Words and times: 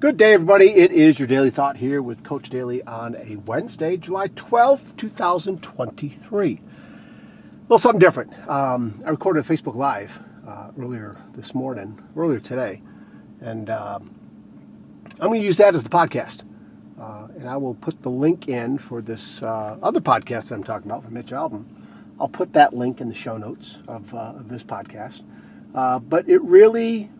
Good 0.00 0.16
day, 0.16 0.32
everybody. 0.32 0.66
It 0.66 0.92
is 0.92 1.18
your 1.18 1.26
daily 1.26 1.50
thought 1.50 1.78
here 1.78 2.00
with 2.00 2.22
Coach 2.22 2.50
Daly 2.50 2.84
on 2.84 3.16
a 3.16 3.34
Wednesday, 3.34 3.96
July 3.96 4.28
12th, 4.28 4.96
2023. 4.96 6.52
A 6.52 7.62
little 7.62 7.78
something 7.78 7.98
different. 7.98 8.32
Um, 8.48 9.02
I 9.04 9.10
recorded 9.10 9.44
a 9.44 9.48
Facebook 9.48 9.74
Live 9.74 10.20
uh, 10.46 10.70
earlier 10.78 11.16
this 11.34 11.52
morning, 11.52 12.00
earlier 12.16 12.38
today, 12.38 12.80
and 13.40 13.68
um, 13.70 14.14
I'm 15.18 15.30
going 15.30 15.40
to 15.40 15.44
use 15.44 15.56
that 15.56 15.74
as 15.74 15.82
the 15.82 15.90
podcast. 15.90 16.44
Uh, 16.96 17.26
and 17.36 17.48
I 17.48 17.56
will 17.56 17.74
put 17.74 18.02
the 18.02 18.10
link 18.10 18.46
in 18.46 18.78
for 18.78 19.02
this 19.02 19.42
uh, 19.42 19.78
other 19.82 20.00
podcast 20.00 20.50
that 20.50 20.54
I'm 20.54 20.62
talking 20.62 20.88
about 20.88 21.02
from 21.02 21.14
Mitch 21.14 21.32
Albom. 21.32 21.64
I'll 22.20 22.28
put 22.28 22.52
that 22.52 22.72
link 22.72 23.00
in 23.00 23.08
the 23.08 23.16
show 23.16 23.36
notes 23.36 23.78
of, 23.88 24.14
uh, 24.14 24.34
of 24.36 24.48
this 24.48 24.62
podcast. 24.62 25.22
Uh, 25.74 25.98
but 25.98 26.28
it 26.28 26.40
really 26.42 27.10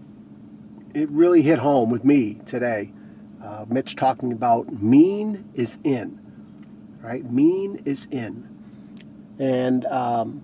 it 0.99 1.09
really 1.11 1.43
hit 1.43 1.61
home 1.61 1.91
with 1.91 2.05
me 2.05 2.41
today. 2.45 2.91
Uh, 3.43 3.65
Mitch 3.69 3.95
talking 3.95 4.33
about 4.33 4.83
mean 4.83 5.49
is 5.55 5.79
in, 5.85 6.19
right? 7.01 7.25
Mean 7.31 7.81
is 7.85 8.09
in, 8.11 8.49
and 9.39 9.87
um, 9.87 10.43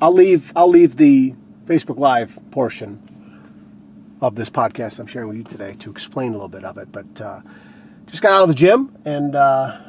I'll 0.00 0.12
leave 0.12 0.52
I'll 0.54 0.68
leave 0.68 0.96
the 0.96 1.34
Facebook 1.66 1.98
Live 1.98 2.38
portion 2.52 3.00
of 4.20 4.36
this 4.36 4.50
podcast 4.50 5.00
I'm 5.00 5.06
sharing 5.06 5.28
with 5.28 5.36
you 5.36 5.42
today 5.42 5.74
to 5.80 5.90
explain 5.90 6.30
a 6.30 6.34
little 6.34 6.48
bit 6.48 6.64
of 6.64 6.78
it. 6.78 6.92
But 6.92 7.20
uh, 7.20 7.40
just 8.06 8.22
got 8.22 8.32
out 8.32 8.42
of 8.42 8.48
the 8.48 8.54
gym 8.54 8.96
and 9.04 9.34
uh, 9.34 9.80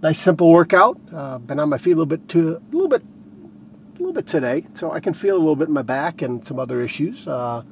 nice 0.00 0.20
simple 0.20 0.48
workout. 0.48 1.00
Uh, 1.12 1.38
been 1.38 1.58
on 1.58 1.68
my 1.68 1.78
feet 1.78 1.92
a 1.92 1.96
little 1.96 2.06
bit 2.06 2.28
too 2.28 2.56
a 2.56 2.72
little 2.72 2.88
bit 2.88 3.02
a 3.02 3.98
little 3.98 4.12
bit 4.12 4.28
today, 4.28 4.64
so 4.74 4.92
I 4.92 5.00
can 5.00 5.12
feel 5.12 5.36
a 5.36 5.40
little 5.40 5.56
bit 5.56 5.66
in 5.66 5.74
my 5.74 5.82
back 5.82 6.22
and 6.22 6.46
some 6.46 6.60
other 6.60 6.80
issues. 6.80 7.26
Uh, 7.26 7.64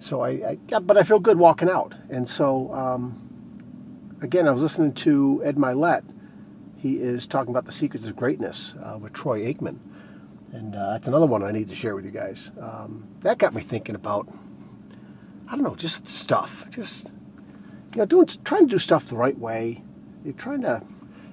so 0.00 0.22
I, 0.22 0.56
I, 0.72 0.78
but 0.78 0.96
I 0.96 1.02
feel 1.02 1.18
good 1.18 1.38
walking 1.38 1.68
out. 1.68 1.94
And 2.10 2.28
so, 2.28 2.72
um, 2.72 4.16
again, 4.22 4.46
I 4.46 4.52
was 4.52 4.62
listening 4.62 4.92
to 4.94 5.42
Ed 5.44 5.56
Mylett. 5.56 6.04
He 6.76 6.98
is 6.98 7.26
talking 7.26 7.50
about 7.50 7.64
the 7.64 7.72
secrets 7.72 8.06
of 8.06 8.14
greatness 8.14 8.74
uh, 8.82 8.98
with 8.98 9.12
Troy 9.12 9.42
Aikman. 9.52 9.78
And 10.52 10.74
uh, 10.74 10.92
that's 10.92 11.08
another 11.08 11.26
one 11.26 11.42
I 11.42 11.50
need 11.50 11.68
to 11.68 11.74
share 11.74 11.94
with 11.94 12.04
you 12.04 12.10
guys. 12.10 12.50
Um, 12.60 13.08
that 13.20 13.38
got 13.38 13.52
me 13.52 13.60
thinking 13.60 13.94
about, 13.94 14.28
I 15.48 15.52
don't 15.52 15.62
know, 15.62 15.74
just 15.74 16.06
stuff. 16.06 16.66
Just, 16.70 17.12
you 17.94 17.98
know, 17.98 18.06
doing, 18.06 18.26
trying 18.44 18.66
to 18.66 18.70
do 18.70 18.78
stuff 18.78 19.06
the 19.06 19.16
right 19.16 19.38
way. 19.38 19.82
You're 20.24 20.34
trying 20.34 20.62
to, 20.62 20.82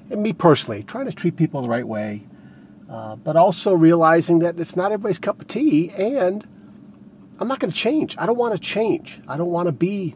and 0.09 0.21
me 0.21 0.33
personally, 0.33 0.83
trying 0.83 1.05
to 1.05 1.13
treat 1.13 1.37
people 1.37 1.61
the 1.61 1.69
right 1.69 1.87
way. 1.87 2.27
Uh, 2.89 3.15
but 3.15 3.35
also 3.35 3.73
realizing 3.73 4.39
that 4.39 4.59
it's 4.59 4.75
not 4.75 4.91
everybody's 4.91 5.17
cup 5.17 5.41
of 5.41 5.47
tea 5.47 5.89
and 5.91 6.47
I'm 7.39 7.47
not 7.47 7.59
going 7.59 7.71
to 7.71 7.77
change. 7.77 8.15
I 8.17 8.25
don't 8.25 8.37
want 8.37 8.53
to 8.53 8.59
change. 8.59 9.19
I 9.27 9.37
don't 9.37 9.49
want 9.49 9.67
to 9.67 9.71
be 9.71 10.15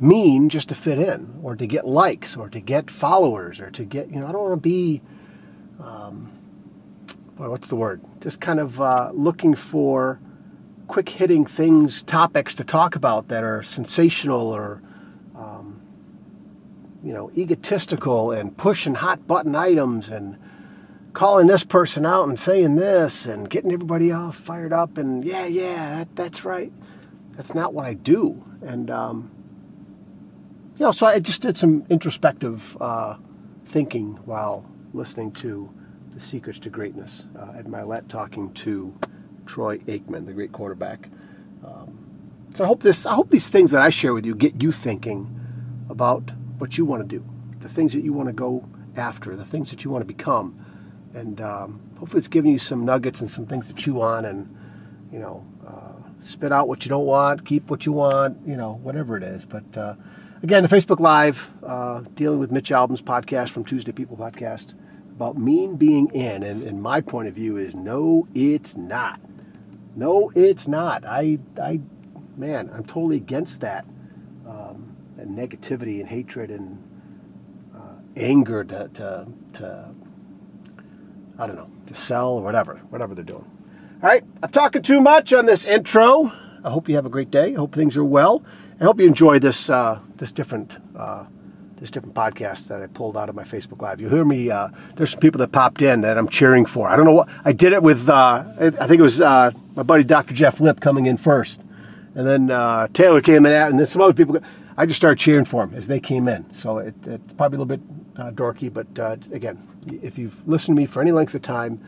mean 0.00 0.48
just 0.48 0.68
to 0.68 0.74
fit 0.74 0.98
in 0.98 1.38
or 1.42 1.56
to 1.56 1.66
get 1.66 1.86
likes 1.86 2.36
or 2.36 2.48
to 2.50 2.60
get 2.60 2.90
followers 2.90 3.60
or 3.60 3.70
to 3.70 3.84
get, 3.84 4.10
you 4.10 4.20
know, 4.20 4.26
I 4.26 4.32
don't 4.32 4.42
want 4.42 4.52
to 4.52 4.68
be, 4.68 5.00
um, 5.80 6.32
boy, 7.36 7.48
what's 7.48 7.68
the 7.68 7.76
word? 7.76 8.02
Just 8.20 8.40
kind 8.40 8.60
of 8.60 8.80
uh, 8.80 9.10
looking 9.14 9.54
for 9.54 10.20
quick 10.86 11.08
hitting 11.08 11.46
things, 11.46 12.02
topics 12.02 12.54
to 12.56 12.64
talk 12.64 12.94
about 12.94 13.28
that 13.28 13.42
are 13.42 13.62
sensational 13.62 14.48
or, 14.50 14.82
um, 15.34 15.80
you 17.02 17.12
know, 17.12 17.30
egotistical 17.36 18.32
and 18.32 18.56
pushing 18.56 18.96
hot 18.96 19.26
button 19.26 19.54
items 19.54 20.10
and, 20.10 20.38
calling 21.14 21.46
this 21.46 21.62
person 21.62 22.04
out 22.04 22.28
and 22.28 22.38
saying 22.38 22.74
this 22.74 23.24
and 23.24 23.48
getting 23.48 23.72
everybody 23.72 24.10
all 24.10 24.32
fired 24.32 24.72
up 24.72 24.98
and 24.98 25.24
yeah, 25.24 25.46
yeah, 25.46 25.98
that, 25.98 26.16
that's 26.16 26.44
right. 26.44 26.72
That's 27.30 27.54
not 27.54 27.72
what 27.72 27.86
I 27.86 27.94
do. 27.94 28.44
And, 28.62 28.90
um, 28.90 29.30
you 30.76 30.84
know, 30.84 30.90
so 30.90 31.06
I 31.06 31.20
just 31.20 31.40
did 31.40 31.56
some 31.56 31.86
introspective 31.88 32.76
uh, 32.80 33.16
thinking 33.64 34.18
while 34.24 34.68
listening 34.92 35.30
to 35.32 35.72
The 36.14 36.20
Secrets 36.20 36.58
to 36.60 36.70
Greatness. 36.70 37.26
Uh, 37.38 37.52
Ed 37.56 37.66
Mylett 37.66 38.08
talking 38.08 38.52
to 38.54 38.98
Troy 39.46 39.78
Aikman, 39.78 40.26
the 40.26 40.32
great 40.32 40.50
quarterback. 40.50 41.10
Um, 41.64 41.96
so 42.54 42.64
I 42.64 42.66
hope 42.66 42.82
this, 42.82 43.06
I 43.06 43.14
hope 43.14 43.30
these 43.30 43.48
things 43.48 43.70
that 43.70 43.82
I 43.82 43.90
share 43.90 44.14
with 44.14 44.26
you 44.26 44.34
get 44.34 44.60
you 44.60 44.72
thinking 44.72 45.40
about 45.88 46.32
what 46.58 46.76
you 46.76 46.84
want 46.84 47.08
to 47.08 47.08
do, 47.08 47.24
the 47.60 47.68
things 47.68 47.92
that 47.92 48.02
you 48.02 48.12
want 48.12 48.28
to 48.28 48.32
go 48.32 48.68
after, 48.96 49.36
the 49.36 49.44
things 49.44 49.70
that 49.70 49.84
you 49.84 49.90
want 49.90 50.02
to 50.02 50.06
become 50.06 50.63
and 51.14 51.40
um, 51.40 51.80
hopefully 51.98 52.18
it's 52.18 52.28
giving 52.28 52.50
you 52.50 52.58
some 52.58 52.84
nuggets 52.84 53.20
and 53.20 53.30
some 53.30 53.46
things 53.46 53.68
to 53.68 53.74
chew 53.74 54.00
on 54.00 54.24
and 54.24 54.54
you 55.12 55.18
know 55.18 55.46
uh, 55.66 56.22
spit 56.22 56.52
out 56.52 56.68
what 56.68 56.84
you 56.84 56.88
don't 56.88 57.06
want 57.06 57.44
keep 57.44 57.70
what 57.70 57.86
you 57.86 57.92
want 57.92 58.36
you 58.46 58.56
know 58.56 58.74
whatever 58.82 59.16
it 59.16 59.22
is. 59.22 59.44
But 59.44 59.76
uh, 59.76 59.94
again 60.42 60.62
the 60.62 60.68
facebook 60.68 61.00
live 61.00 61.50
uh, 61.62 62.02
dealing 62.14 62.38
with 62.38 62.50
mitch 62.50 62.72
albom's 62.72 63.02
podcast 63.02 63.50
from 63.50 63.64
tuesday 63.64 63.92
people 63.92 64.16
podcast 64.16 64.74
about 65.14 65.38
mean 65.38 65.76
being 65.76 66.08
in. 66.08 66.42
And, 66.42 66.62
and 66.64 66.82
my 66.82 67.00
point 67.00 67.28
of 67.28 67.34
view 67.34 67.56
is 67.56 67.74
no 67.74 68.26
it's 68.34 68.76
not. 68.76 69.20
No 69.96 70.32
it's 70.34 70.66
not. 70.66 71.04
I 71.04 71.38
i 71.60 71.80
man 72.36 72.68
i'm 72.74 72.84
totally 72.84 73.16
against 73.16 73.60
that 73.60 73.84
um, 74.46 74.96
that 75.16 75.28
negativity 75.28 76.00
and 76.00 76.08
hatred 76.08 76.50
and 76.50 76.82
uh, 77.74 77.94
anger 78.16 78.64
to, 78.64 78.88
to, 78.88 79.26
to 79.52 79.94
I 81.38 81.46
don't 81.46 81.56
know, 81.56 81.70
to 81.86 81.94
sell 81.94 82.32
or 82.32 82.42
whatever, 82.42 82.76
whatever 82.90 83.14
they're 83.14 83.24
doing. 83.24 83.50
All 84.02 84.08
right, 84.08 84.24
I'm 84.42 84.50
talking 84.50 84.82
too 84.82 85.00
much 85.00 85.32
on 85.32 85.46
this 85.46 85.64
intro. 85.64 86.32
I 86.62 86.70
hope 86.70 86.88
you 86.88 86.94
have 86.94 87.06
a 87.06 87.10
great 87.10 87.30
day. 87.30 87.52
I 87.54 87.56
hope 87.56 87.74
things 87.74 87.96
are 87.96 88.04
well. 88.04 88.44
I 88.80 88.84
hope 88.84 89.00
you 89.00 89.06
enjoy 89.06 89.38
this 89.38 89.70
uh, 89.70 90.00
this 90.16 90.32
different 90.32 90.76
uh, 90.96 91.26
this 91.76 91.90
different 91.90 92.14
podcast 92.14 92.68
that 92.68 92.82
I 92.82 92.86
pulled 92.86 93.16
out 93.16 93.28
of 93.28 93.34
my 93.34 93.44
Facebook 93.44 93.82
Live. 93.82 94.00
You 94.00 94.08
hear 94.08 94.24
me? 94.24 94.50
Uh, 94.50 94.68
there's 94.96 95.10
some 95.10 95.20
people 95.20 95.38
that 95.38 95.52
popped 95.52 95.82
in 95.82 96.00
that 96.02 96.18
I'm 96.18 96.28
cheering 96.28 96.66
for. 96.66 96.88
I 96.88 96.96
don't 96.96 97.04
know 97.04 97.14
what 97.14 97.28
I 97.44 97.52
did 97.52 97.72
it 97.72 97.82
with. 97.82 98.08
Uh, 98.08 98.44
I 98.58 98.70
think 98.70 98.98
it 98.98 99.02
was 99.02 99.20
uh, 99.20 99.50
my 99.74 99.82
buddy 99.82 100.04
Dr. 100.04 100.34
Jeff 100.34 100.60
Lip 100.60 100.80
coming 100.80 101.06
in 101.06 101.16
first, 101.16 101.62
and 102.14 102.26
then 102.26 102.50
uh, 102.50 102.88
Taylor 102.92 103.20
came 103.20 103.46
in, 103.46 103.52
and 103.52 103.78
then 103.78 103.86
some 103.86 104.02
other 104.02 104.14
people. 104.14 104.38
I 104.76 104.86
just 104.86 104.96
started 104.96 105.20
cheering 105.20 105.44
for 105.44 105.64
them 105.64 105.76
as 105.76 105.86
they 105.86 106.00
came 106.00 106.26
in. 106.26 106.52
So 106.52 106.78
it, 106.78 106.94
it's 107.06 107.34
probably 107.34 107.56
a 107.56 107.60
little 107.60 107.76
bit 107.76 107.93
dorky, 108.16 108.72
but 108.72 108.86
again, 109.32 109.66
if 110.02 110.18
you've 110.18 110.46
listened 110.46 110.76
to 110.76 110.80
me 110.80 110.86
for 110.86 111.00
any 111.00 111.12
length 111.12 111.34
of 111.34 111.42
time, 111.42 111.80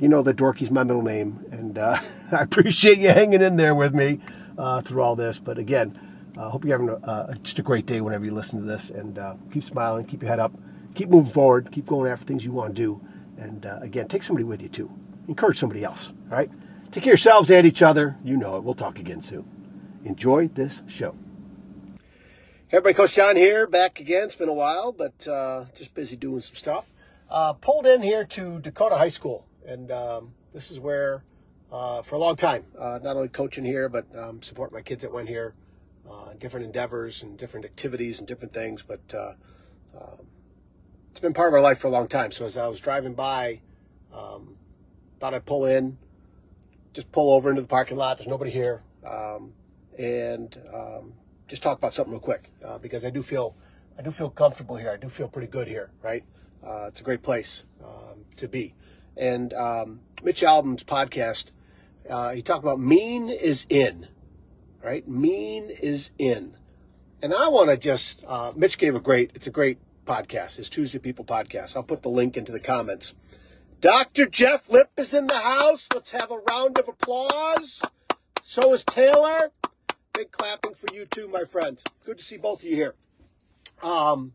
you 0.00 0.08
know 0.08 0.22
that 0.22 0.36
Dorky's 0.36 0.70
my 0.70 0.84
middle 0.84 1.02
name, 1.02 1.44
and 1.50 1.78
uh, 1.78 1.98
I 2.32 2.42
appreciate 2.42 2.98
you 2.98 3.08
hanging 3.08 3.42
in 3.42 3.56
there 3.56 3.74
with 3.74 3.94
me 3.94 4.20
uh, 4.58 4.82
through 4.82 5.02
all 5.02 5.16
this. 5.16 5.38
But 5.38 5.58
again, 5.58 5.98
I 6.36 6.42
uh, 6.42 6.50
hope 6.50 6.64
you're 6.64 6.78
having 6.78 7.02
a, 7.02 7.36
just 7.42 7.58
a 7.58 7.62
great 7.62 7.86
day 7.86 8.00
whenever 8.00 8.24
you 8.24 8.32
listen 8.32 8.60
to 8.60 8.66
this, 8.66 8.90
and 8.90 9.18
uh, 9.18 9.36
keep 9.52 9.64
smiling, 9.64 10.04
keep 10.04 10.22
your 10.22 10.28
head 10.28 10.38
up, 10.38 10.52
keep 10.94 11.08
moving 11.08 11.32
forward, 11.32 11.72
keep 11.72 11.86
going 11.86 12.10
after 12.10 12.26
things 12.26 12.44
you 12.44 12.52
want 12.52 12.76
to 12.76 12.82
do, 12.82 13.00
and 13.38 13.64
uh, 13.64 13.78
again, 13.80 14.06
take 14.08 14.22
somebody 14.22 14.44
with 14.44 14.62
you 14.62 14.68
too. 14.68 14.90
Encourage 15.28 15.58
somebody 15.58 15.82
else. 15.82 16.12
All 16.30 16.36
right, 16.36 16.50
take 16.92 17.04
care 17.04 17.12
of 17.12 17.18
yourselves 17.18 17.50
and 17.50 17.66
each 17.66 17.82
other. 17.82 18.16
You 18.22 18.36
know 18.36 18.56
it. 18.56 18.64
We'll 18.64 18.74
talk 18.74 18.98
again 18.98 19.22
soon. 19.22 19.44
Enjoy 20.04 20.48
this 20.48 20.82
show. 20.86 21.16
Hey 22.68 22.78
everybody, 22.78 22.94
Coach 22.94 23.14
John 23.14 23.36
here, 23.36 23.64
back 23.68 24.00
again. 24.00 24.24
It's 24.24 24.34
been 24.34 24.48
a 24.48 24.52
while, 24.52 24.90
but 24.90 25.28
uh, 25.28 25.66
just 25.76 25.94
busy 25.94 26.16
doing 26.16 26.40
some 26.40 26.56
stuff. 26.56 26.92
Uh, 27.30 27.52
pulled 27.52 27.86
in 27.86 28.02
here 28.02 28.24
to 28.24 28.58
Dakota 28.58 28.96
High 28.96 29.08
School, 29.08 29.46
and 29.64 29.92
um, 29.92 30.34
this 30.52 30.72
is 30.72 30.80
where, 30.80 31.22
uh, 31.70 32.02
for 32.02 32.16
a 32.16 32.18
long 32.18 32.34
time, 32.34 32.64
uh, 32.76 32.98
not 33.04 33.14
only 33.14 33.28
coaching 33.28 33.64
here, 33.64 33.88
but 33.88 34.04
um, 34.18 34.42
support 34.42 34.72
my 34.72 34.82
kids 34.82 35.02
that 35.02 35.12
went 35.12 35.28
here, 35.28 35.54
uh, 36.10 36.32
different 36.40 36.66
endeavors 36.66 37.22
and 37.22 37.38
different 37.38 37.64
activities 37.64 38.18
and 38.18 38.26
different 38.26 38.52
things. 38.52 38.82
But 38.82 39.14
uh, 39.14 39.34
um, 39.96 40.26
it's 41.12 41.20
been 41.20 41.34
part 41.34 41.50
of 41.50 41.54
our 41.54 41.62
life 41.62 41.78
for 41.78 41.86
a 41.86 41.90
long 41.90 42.08
time. 42.08 42.32
So 42.32 42.46
as 42.46 42.56
I 42.56 42.66
was 42.66 42.80
driving 42.80 43.14
by, 43.14 43.60
um, 44.12 44.56
thought 45.20 45.34
I'd 45.34 45.46
pull 45.46 45.66
in, 45.66 45.98
just 46.94 47.12
pull 47.12 47.32
over 47.32 47.48
into 47.48 47.62
the 47.62 47.68
parking 47.68 47.96
lot. 47.96 48.18
There's 48.18 48.26
nobody 48.26 48.50
here, 48.50 48.82
um, 49.08 49.52
and 49.96 50.60
um, 50.74 51.12
just 51.48 51.62
talk 51.62 51.78
about 51.78 51.94
something 51.94 52.12
real 52.12 52.20
quick 52.20 52.50
uh, 52.64 52.78
because 52.78 53.04
I 53.04 53.10
do 53.10 53.22
feel 53.22 53.54
I 53.98 54.02
do 54.02 54.10
feel 54.10 54.30
comfortable 54.30 54.76
here. 54.76 54.90
I 54.90 54.96
do 54.96 55.08
feel 55.08 55.28
pretty 55.28 55.48
good 55.48 55.68
here, 55.68 55.90
right? 56.02 56.24
Uh, 56.64 56.86
it's 56.88 57.00
a 57.00 57.04
great 57.04 57.22
place 57.22 57.64
um, 57.82 58.24
to 58.36 58.48
be. 58.48 58.74
And 59.16 59.54
um, 59.54 60.00
Mitch 60.22 60.42
Albom's 60.42 60.84
podcast, 60.84 61.46
uh, 62.08 62.32
he 62.32 62.42
talked 62.42 62.62
about 62.62 62.78
mean 62.78 63.30
is 63.30 63.66
in, 63.70 64.08
right? 64.82 65.06
Mean 65.08 65.70
is 65.70 66.10
in. 66.18 66.56
And 67.22 67.32
I 67.32 67.48
want 67.48 67.70
to 67.70 67.78
just, 67.78 68.22
uh, 68.26 68.52
Mitch 68.54 68.76
gave 68.76 68.94
a 68.94 69.00
great, 69.00 69.30
it's 69.34 69.46
a 69.46 69.50
great 69.50 69.78
podcast, 70.04 70.56
his 70.56 70.68
Tuesday 70.68 70.98
People 70.98 71.24
podcast. 71.24 71.74
I'll 71.76 71.82
put 71.82 72.02
the 72.02 72.10
link 72.10 72.36
into 72.36 72.52
the 72.52 72.60
comments. 72.60 73.14
Dr. 73.80 74.26
Jeff 74.26 74.68
Lip 74.68 74.90
is 74.96 75.14
in 75.14 75.26
the 75.26 75.38
house. 75.38 75.88
Let's 75.94 76.12
have 76.12 76.30
a 76.30 76.38
round 76.50 76.78
of 76.78 76.88
applause. 76.88 77.82
So 78.42 78.74
is 78.74 78.84
Taylor. 78.84 79.50
Big 80.16 80.32
clapping 80.32 80.72
for 80.72 80.86
you 80.94 81.04
too, 81.04 81.28
my 81.28 81.44
friend. 81.44 81.82
Good 82.06 82.16
to 82.16 82.24
see 82.24 82.38
both 82.38 82.60
of 82.60 82.64
you 82.64 82.74
here. 82.74 82.94
Um, 83.82 84.32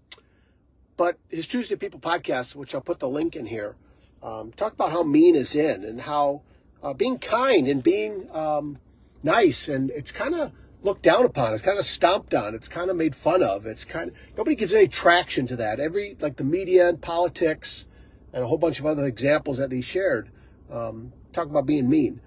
but 0.95 1.17
his 1.27 1.47
Tuesday 1.47 1.75
People 1.75 1.99
podcast, 1.99 2.55
which 2.55 2.75
I'll 2.75 2.81
put 2.81 2.99
the 2.99 3.09
link 3.09 3.35
in 3.35 3.47
here, 3.47 3.75
um, 4.21 4.51
talk 4.51 4.73
about 4.73 4.91
how 4.91 5.01
mean 5.01 5.35
is 5.35 5.55
in 5.55 5.83
and 5.83 6.01
how 6.01 6.43
uh, 6.83 6.93
being 6.93 7.17
kind 7.17 7.67
and 7.67 7.81
being 7.81 8.29
um, 8.29 8.77
nice 9.23 9.67
and 9.67 9.89
it's 9.89 10.11
kind 10.11 10.35
of 10.35 10.51
looked 10.83 11.01
down 11.01 11.25
upon. 11.25 11.53
It's 11.55 11.63
kind 11.63 11.79
of 11.79 11.85
stomped 11.85 12.35
on. 12.35 12.53
It's 12.53 12.67
kind 12.67 12.91
of 12.91 12.95
made 12.95 13.15
fun 13.15 13.41
of. 13.41 13.65
It's 13.65 13.83
kind 13.83 14.11
of 14.11 14.15
nobody 14.37 14.55
gives 14.55 14.75
any 14.75 14.87
traction 14.87 15.47
to 15.47 15.55
that. 15.55 15.79
Every 15.79 16.15
like 16.19 16.35
the 16.35 16.43
media 16.43 16.89
and 16.89 17.01
politics 17.01 17.85
and 18.31 18.43
a 18.43 18.47
whole 18.47 18.59
bunch 18.59 18.79
of 18.79 18.85
other 18.85 19.07
examples 19.07 19.57
that 19.57 19.71
he 19.71 19.81
shared 19.81 20.29
um, 20.71 21.13
talk 21.33 21.47
about 21.47 21.65
being 21.65 21.89
mean. 21.89 22.21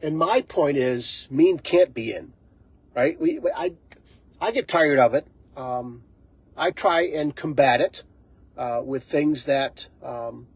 And 0.00 0.16
my 0.16 0.40
point 0.40 0.78
is, 0.78 1.26
mean 1.30 1.58
can't 1.58 1.92
be 1.92 2.12
in, 2.12 2.32
right? 2.98 3.20
We, 3.20 3.38
I, 3.54 3.74
I 4.40 4.50
get 4.50 4.66
tired 4.66 4.98
of 4.98 5.14
it. 5.14 5.24
Um, 5.56 6.02
I 6.56 6.72
try 6.72 7.02
and 7.02 7.34
combat 7.34 7.80
it 7.80 8.02
uh, 8.56 8.82
with 8.84 9.04
things 9.04 9.44
that, 9.44 9.86
um, 10.02 10.48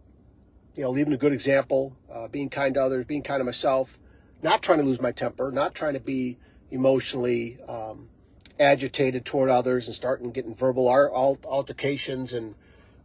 you 0.74 0.82
know, 0.82 0.90
leaving 0.90 1.12
a 1.12 1.16
good 1.16 1.32
example, 1.32 1.96
uh, 2.12 2.26
being 2.26 2.50
kind 2.50 2.74
to 2.74 2.82
others, 2.82 3.06
being 3.06 3.22
kind 3.22 3.38
to 3.38 3.44
myself, 3.44 3.96
not 4.42 4.60
trying 4.60 4.78
to 4.78 4.84
lose 4.84 5.00
my 5.00 5.12
temper, 5.12 5.52
not 5.52 5.72
trying 5.72 5.94
to 5.94 6.00
be 6.00 6.36
emotionally 6.72 7.58
um, 7.68 8.08
agitated 8.58 9.24
toward 9.24 9.48
others 9.48 9.86
and 9.86 9.94
starting 9.94 10.32
getting 10.32 10.52
verbal 10.52 10.88
altercations 10.88 12.32
and 12.32 12.56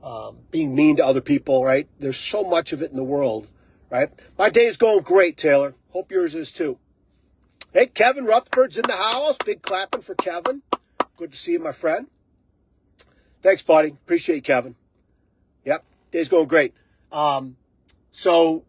um, 0.04 0.38
being 0.50 0.74
mean 0.74 0.96
to 0.96 1.06
other 1.06 1.22
people, 1.22 1.64
right? 1.64 1.88
There's 2.00 2.18
so 2.18 2.44
much 2.44 2.74
of 2.74 2.82
it 2.82 2.90
in 2.90 2.98
the 2.98 3.04
world, 3.04 3.50
right? 3.92 4.10
My 4.36 4.50
day 4.50 4.66
is 4.66 4.78
going 4.78 5.02
great, 5.02 5.38
Taylor. 5.38 5.76
Hope 5.92 6.12
yours 6.12 6.34
is 6.34 6.52
too. 6.52 6.80
Hey, 7.74 7.88
Kevin 7.88 8.26
Rutherford's 8.26 8.78
in 8.78 8.84
the 8.88 8.94
house. 8.94 9.36
Big 9.46 9.62
clapping 9.62 10.02
for 10.02 10.16
Kevin. 10.16 10.62
Good 11.18 11.34
to 11.34 11.38
see 11.38 11.52
you, 11.52 11.60
my 11.60 11.74
friend. 11.74 12.08
Thanks, 13.42 13.62
buddy. 13.62 13.90
Appreciate 13.90 14.38
you, 14.38 14.42
Kevin. 14.42 14.76
Yep, 15.66 15.84
day's 16.12 16.30
going 16.30 16.48
great. 16.48 16.74
Um, 17.12 17.58
so 18.10 18.64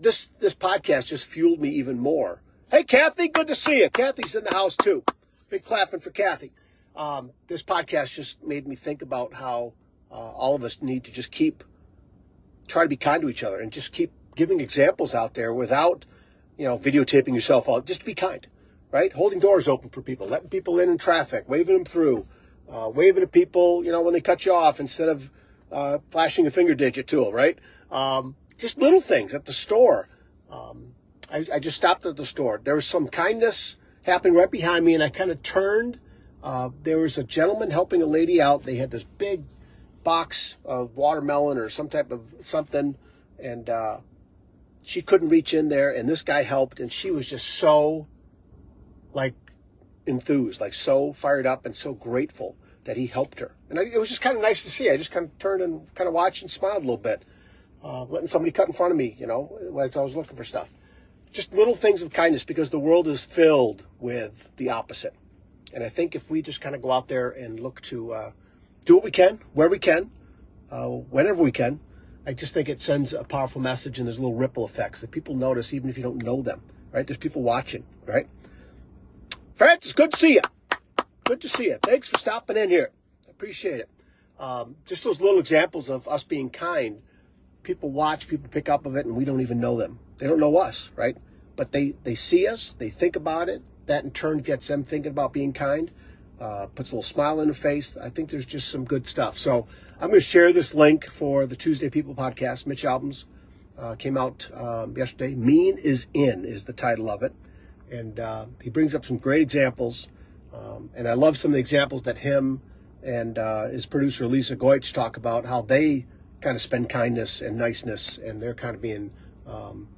this 0.00 0.28
this 0.38 0.54
podcast 0.54 1.06
just 1.06 1.26
fueled 1.26 1.60
me 1.60 1.70
even 1.70 1.98
more. 1.98 2.40
Hey, 2.70 2.84
Kathy, 2.84 3.28
good 3.28 3.48
to 3.48 3.54
see 3.54 3.80
you. 3.80 3.90
Kathy's 3.90 4.34
in 4.34 4.44
the 4.44 4.54
house 4.54 4.76
too. 4.76 5.02
Big 5.50 5.64
clapping 5.64 6.00
for 6.00 6.10
Kathy. 6.10 6.52
Um, 6.94 7.32
this 7.48 7.62
podcast 7.62 8.14
just 8.14 8.42
made 8.44 8.66
me 8.66 8.76
think 8.76 9.02
about 9.02 9.34
how 9.34 9.74
uh, 10.10 10.14
all 10.14 10.54
of 10.54 10.62
us 10.62 10.80
need 10.80 11.04
to 11.04 11.12
just 11.12 11.32
keep 11.32 11.64
try 12.68 12.84
to 12.84 12.88
be 12.88 12.96
kind 12.96 13.22
to 13.22 13.28
each 13.28 13.44
other 13.44 13.58
and 13.58 13.72
just 13.72 13.92
keep 13.92 14.12
giving 14.34 14.60
examples 14.60 15.14
out 15.14 15.34
there 15.34 15.52
without 15.52 16.04
you 16.56 16.64
know 16.64 16.78
videotaping 16.78 17.34
yourself 17.34 17.68
all 17.68 17.80
just 17.80 18.00
to 18.00 18.06
be 18.06 18.14
kind 18.14 18.46
right? 18.92 19.12
Holding 19.12 19.40
doors 19.40 19.66
open 19.68 19.90
for 19.90 20.00
people 20.00 20.26
letting 20.26 20.48
people 20.48 20.78
in 20.78 20.88
in 20.88 20.98
traffic 20.98 21.44
waving 21.48 21.76
them 21.76 21.84
through 21.84 22.26
uh, 22.70 22.90
waving 22.92 23.22
at 23.22 23.32
people 23.32 23.84
you 23.84 23.92
know 23.92 24.00
when 24.00 24.14
they 24.14 24.20
cut 24.20 24.46
you 24.46 24.52
off 24.52 24.80
instead 24.80 25.08
of 25.08 25.30
uh, 25.72 25.98
flashing 26.10 26.46
a 26.46 26.50
finger 26.50 26.74
digit 26.74 27.06
to 27.08 27.24
them 27.24 27.34
right? 27.34 27.58
Um, 27.90 28.36
just 28.58 28.78
little 28.78 29.00
things 29.00 29.34
at 29.34 29.44
the 29.44 29.52
store. 29.52 30.08
Um, 30.50 30.94
I, 31.30 31.46
I, 31.52 31.58
just 31.58 31.76
stopped 31.76 32.06
at 32.06 32.16
the 32.16 32.24
store. 32.24 32.60
There 32.62 32.74
was 32.74 32.86
some 32.86 33.08
kindness 33.08 33.76
happening 34.02 34.34
right 34.34 34.50
behind 34.50 34.84
me 34.84 34.94
and 34.94 35.02
i 35.02 35.08
kind 35.08 35.30
of 35.30 35.42
turned 35.42 35.98
uh, 36.46 36.70
there 36.84 36.98
was 36.98 37.18
a 37.18 37.24
gentleman 37.24 37.72
helping 37.72 38.00
a 38.02 38.06
lady 38.06 38.40
out. 38.40 38.62
They 38.62 38.76
had 38.76 38.92
this 38.92 39.02
big 39.02 39.42
box 40.04 40.56
of 40.64 40.94
watermelon 40.94 41.58
or 41.58 41.68
some 41.68 41.88
type 41.88 42.12
of 42.12 42.34
something, 42.40 42.96
and 43.42 43.68
uh, 43.68 43.98
she 44.86 45.02
couldn't 45.02 45.30
reach 45.30 45.52
in 45.52 45.68
there, 45.68 45.90
and 45.90 46.08
this 46.08 46.22
guy 46.22 46.44
helped, 46.44 46.78
and 46.78 46.92
she 46.92 47.10
was 47.10 47.26
just 47.26 47.48
so 47.48 48.06
like 49.12 49.34
enthused, 50.06 50.60
like 50.60 50.74
so 50.74 51.12
fired 51.12 51.44
up 51.44 51.66
and 51.66 51.74
so 51.74 51.92
grateful 51.92 52.54
that 52.84 52.96
he 52.96 53.08
helped 53.08 53.40
her. 53.40 53.56
And 53.68 53.80
I, 53.80 53.82
it 53.82 53.98
was 53.98 54.08
just 54.08 54.20
kind 54.20 54.36
of 54.36 54.42
nice 54.42 54.62
to 54.62 54.70
see. 54.70 54.88
I 54.88 54.96
just 54.96 55.10
kind 55.10 55.26
of 55.26 55.36
turned 55.40 55.60
and 55.60 55.92
kind 55.96 56.06
of 56.06 56.14
watched 56.14 56.42
and 56.42 56.50
smiled 56.50 56.76
a 56.84 56.86
little 56.86 56.98
bit, 56.98 57.24
uh, 57.82 58.04
letting 58.04 58.28
somebody 58.28 58.52
cut 58.52 58.68
in 58.68 58.74
front 58.74 58.92
of 58.92 58.96
me, 58.96 59.16
you 59.18 59.26
know, 59.26 59.58
as 59.82 59.96
I 59.96 60.02
was 60.02 60.14
looking 60.14 60.36
for 60.36 60.44
stuff. 60.44 60.70
Just 61.32 61.52
little 61.52 61.74
things 61.74 62.00
of 62.00 62.12
kindness 62.12 62.44
because 62.44 62.70
the 62.70 62.78
world 62.78 63.08
is 63.08 63.24
filled 63.24 63.82
with 63.98 64.50
the 64.56 64.70
opposite. 64.70 65.16
And 65.74 65.82
I 65.82 65.88
think 65.88 66.14
if 66.14 66.30
we 66.30 66.42
just 66.42 66.60
kind 66.60 66.76
of 66.76 66.80
go 66.80 66.92
out 66.92 67.08
there 67.08 67.28
and 67.28 67.58
look 67.58 67.80
to 67.82 68.12
uh, 68.12 68.30
do 68.84 68.94
what 68.94 69.04
we 69.04 69.10
can, 69.10 69.40
where 69.52 69.68
we 69.68 69.80
can, 69.80 70.12
uh, 70.70 70.86
whenever 70.86 71.42
we 71.42 71.50
can. 71.50 71.80
I 72.26 72.32
just 72.32 72.52
think 72.52 72.68
it 72.68 72.80
sends 72.80 73.12
a 73.12 73.22
powerful 73.22 73.60
message 73.60 73.98
and 73.98 74.08
there's 74.08 74.18
little 74.18 74.34
ripple 74.34 74.64
effects 74.64 75.00
that 75.00 75.12
people 75.12 75.36
notice 75.36 75.72
even 75.72 75.88
if 75.88 75.96
you 75.96 76.02
don't 76.02 76.22
know 76.22 76.42
them, 76.42 76.60
right? 76.92 77.06
There's 77.06 77.16
people 77.16 77.42
watching, 77.42 77.84
right? 78.04 78.28
Francis, 79.54 79.92
good 79.92 80.12
to 80.12 80.18
see 80.18 80.34
you. 80.34 80.40
Good 81.24 81.40
to 81.42 81.48
see 81.48 81.66
you. 81.66 81.78
Thanks 81.82 82.08
for 82.08 82.18
stopping 82.18 82.56
in 82.56 82.68
here. 82.68 82.90
I 83.26 83.30
appreciate 83.30 83.78
it. 83.78 83.88
Um, 84.40 84.76
just 84.86 85.04
those 85.04 85.20
little 85.20 85.38
examples 85.38 85.88
of 85.88 86.08
us 86.08 86.24
being 86.24 86.50
kind. 86.50 87.00
People 87.62 87.90
watch, 87.90 88.28
people 88.28 88.48
pick 88.50 88.68
up 88.68 88.86
of 88.86 88.96
it, 88.96 89.06
and 89.06 89.16
we 89.16 89.24
don't 89.24 89.40
even 89.40 89.60
know 89.60 89.76
them. 89.76 89.98
They 90.18 90.26
don't 90.26 90.40
know 90.40 90.56
us, 90.56 90.90
right? 90.96 91.16
But 91.54 91.72
they, 91.72 91.94
they 92.02 92.14
see 92.14 92.46
us, 92.46 92.74
they 92.78 92.90
think 92.90 93.16
about 93.16 93.48
it. 93.48 93.62
That 93.86 94.04
in 94.04 94.10
turn 94.10 94.38
gets 94.38 94.66
them 94.66 94.82
thinking 94.82 95.12
about 95.12 95.32
being 95.32 95.52
kind 95.52 95.90
uh, 96.40 96.66
puts 96.74 96.92
a 96.92 96.96
little 96.96 97.02
smile 97.02 97.40
on 97.40 97.48
the 97.48 97.54
face. 97.54 97.96
I 97.96 98.10
think 98.10 98.30
there's 98.30 98.46
just 98.46 98.68
some 98.68 98.84
good 98.84 99.06
stuff. 99.06 99.38
So 99.38 99.66
I'm 99.98 100.08
going 100.08 100.20
to 100.20 100.26
share 100.26 100.52
this 100.52 100.74
link 100.74 101.10
for 101.10 101.46
the 101.46 101.56
Tuesday 101.56 101.88
People 101.88 102.14
podcast. 102.14 102.66
Mitch 102.66 102.84
Albom's 102.84 103.24
uh, 103.78 103.94
came 103.94 104.18
out 104.18 104.50
um, 104.52 104.94
yesterday. 104.94 105.34
Mean 105.34 105.78
is 105.78 106.06
in 106.12 106.44
is 106.44 106.64
the 106.64 106.74
title 106.74 107.08
of 107.08 107.22
it, 107.22 107.32
and 107.90 108.20
uh, 108.20 108.44
he 108.60 108.68
brings 108.68 108.94
up 108.94 109.06
some 109.06 109.16
great 109.16 109.40
examples. 109.40 110.08
Um, 110.52 110.90
and 110.94 111.08
I 111.08 111.14
love 111.14 111.38
some 111.38 111.50
of 111.50 111.52
the 111.54 111.60
examples 111.60 112.02
that 112.02 112.18
him 112.18 112.60
and 113.02 113.38
uh, 113.38 113.68
his 113.68 113.86
producer 113.86 114.26
Lisa 114.26 114.54
Goich 114.54 114.92
talk 114.92 115.16
about 115.16 115.46
how 115.46 115.62
they 115.62 116.04
kind 116.42 116.56
of 116.56 116.60
spend 116.60 116.90
kindness 116.90 117.40
and 117.40 117.56
niceness, 117.56 118.18
and 118.18 118.42
they're 118.42 118.54
kind 118.54 118.74
of 118.74 118.82
being 118.82 119.12
um, 119.46 119.88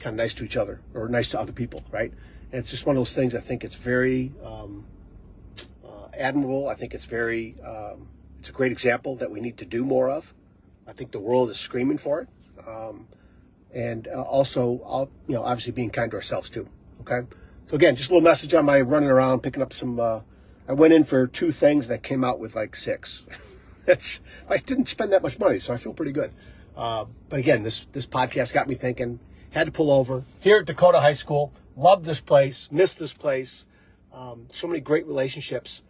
kind 0.00 0.12
of 0.12 0.22
nice 0.22 0.34
to 0.34 0.44
each 0.44 0.58
other 0.58 0.82
or 0.92 1.08
nice 1.08 1.30
to 1.30 1.40
other 1.40 1.52
people, 1.52 1.82
right? 1.90 2.12
And 2.52 2.60
it's 2.60 2.70
just 2.70 2.84
one 2.84 2.94
of 2.94 3.00
those 3.00 3.14
things. 3.14 3.34
I 3.34 3.40
think 3.40 3.64
it's 3.64 3.74
very 3.74 4.34
um, 4.44 4.84
admirable. 6.12 6.68
I 6.68 6.74
think 6.74 6.92
it's 6.92 7.06
very, 7.06 7.54
um, 7.64 8.08
it's 8.46 8.50
a 8.52 8.56
great 8.56 8.70
example 8.70 9.16
that 9.16 9.32
we 9.32 9.40
need 9.40 9.56
to 9.56 9.64
do 9.64 9.84
more 9.84 10.08
of. 10.08 10.32
I 10.86 10.92
think 10.92 11.10
the 11.10 11.18
world 11.18 11.50
is 11.50 11.58
screaming 11.58 11.98
for 11.98 12.20
it. 12.20 12.28
Um, 12.64 13.08
and 13.74 14.06
uh, 14.06 14.22
also, 14.22 15.10
you 15.26 15.34
know, 15.34 15.42
obviously 15.42 15.72
being 15.72 15.90
kind 15.90 16.12
to 16.12 16.16
ourselves 16.16 16.48
too. 16.48 16.68
Okay. 17.00 17.26
So 17.66 17.74
again, 17.74 17.96
just 17.96 18.08
a 18.08 18.14
little 18.14 18.22
message 18.24 18.54
on 18.54 18.64
my 18.64 18.80
running 18.80 19.08
around, 19.08 19.42
picking 19.42 19.62
up 19.62 19.72
some, 19.72 19.98
uh, 19.98 20.20
I 20.68 20.74
went 20.74 20.94
in 20.94 21.02
for 21.02 21.26
two 21.26 21.50
things 21.50 21.88
that 21.88 22.04
came 22.04 22.22
out 22.22 22.38
with 22.38 22.54
like 22.54 22.76
six. 22.76 23.26
That's 23.84 24.20
I 24.48 24.58
didn't 24.58 24.88
spend 24.88 25.12
that 25.12 25.24
much 25.24 25.40
money, 25.40 25.58
so 25.58 25.74
I 25.74 25.76
feel 25.76 25.92
pretty 25.92 26.12
good. 26.12 26.30
Uh, 26.76 27.06
but 27.28 27.40
again, 27.40 27.64
this, 27.64 27.84
this 27.90 28.06
podcast 28.06 28.54
got 28.54 28.68
me 28.68 28.76
thinking, 28.76 29.18
had 29.50 29.66
to 29.66 29.72
pull 29.72 29.90
over 29.90 30.22
here 30.38 30.58
at 30.58 30.66
Dakota 30.66 31.00
High 31.00 31.14
School. 31.14 31.52
Love 31.74 32.04
this 32.04 32.20
place, 32.20 32.68
miss 32.70 32.94
this 32.94 33.12
place. 33.12 33.66
Um, 34.14 34.46
so 34.52 34.68
many 34.68 34.78
great 34.78 35.04
relationships 35.04 35.82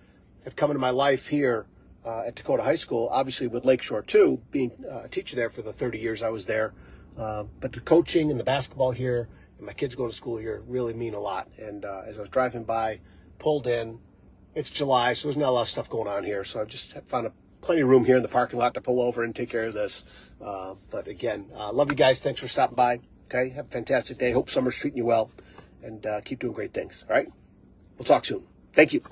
have 0.45 0.57
come 0.57 0.71
into 0.71 0.81
my 0.81 0.89
life 0.89 1.27
here 1.27 1.67
uh, 2.07 2.23
at 2.27 2.37
Dakota 2.37 2.63
High 2.63 2.77
School, 2.77 3.09
obviously 3.11 3.49
with 3.49 3.65
Lakeshore 3.65 4.03
too, 4.03 4.41
being 4.51 4.71
uh, 4.91 5.03
a 5.05 5.09
teacher 5.09 5.35
there 5.35 5.51
for 5.51 5.63
the 5.63 5.73
30 5.73 5.99
years 5.99 6.23
I 6.23 6.31
was 6.31 6.47
there. 6.47 6.73
Uh, 7.19 7.45
but 7.61 7.73
the 7.73 7.81
coaching 7.81 8.31
and 8.31 8.39
the 8.39 8.45
basketball 8.45 8.93
here 8.93 9.29
and 9.59 9.67
my 9.67 9.73
kids 9.73 9.95
going 9.95 10.11
to 10.11 10.17
school 10.17 10.37
here 10.37 10.63
really 10.67 10.95
mean 10.95 11.15
a 11.15 11.21
lot. 11.21 11.49
And 11.59 11.85
uh, 11.85 12.03
as 12.07 12.19
I 12.19 12.21
was 12.21 12.31
driving 12.31 12.65
by, 12.65 13.01
pulled 13.39 13.67
in, 13.67 13.99
it's 14.55 14.71
July, 14.71 15.15
so 15.15 15.29
there's 15.29 15.37
not 15.37 15.49
a 15.49 15.51
lot 15.51 15.63
of 15.63 15.69
stuff 15.69 15.91
going 15.91 16.09
on 16.09 16.25
here. 16.25 16.45
So 16.45 16.61
I 16.61 16.65
just 16.65 16.95
found 17.09 17.27
a, 17.27 17.33
plenty 17.61 17.81
of 17.81 17.89
room 17.89 18.05
here 18.05 18.17
in 18.17 18.23
the 18.23 18.29
parking 18.29 18.59
lot 18.59 18.75
to 18.75 18.81
pull 18.81 19.01
over 19.01 19.23
and 19.23 19.35
take 19.35 19.51
care 19.51 19.65
of 19.65 19.75
this. 19.75 20.05
Uh, 20.43 20.75
but 20.91 21.09
again, 21.09 21.51
uh, 21.55 21.73
love 21.73 21.91
you 21.91 21.97
guys. 21.97 22.21
Thanks 22.21 22.41
for 22.41 22.49
stopping 22.49 22.77
by. 22.77 23.01
Okay, 23.27 23.51
have 23.51 23.67
a 23.67 23.71
fantastic 23.71 24.19
day. 24.19 24.31
Hope 24.31 24.49
summer's 24.49 24.77
treating 24.77 24.99
you 24.99 25.05
well, 25.05 25.33
and 25.83 26.07
keep 26.25 26.39
doing 26.39 26.53
great 26.53 26.73
things. 26.73 27.05
All 27.09 27.17
right, 27.17 27.27
we'll 27.99 28.05
talk 28.05 28.25
soon. 28.25 28.45
Thank 28.73 28.93
you. 28.93 29.03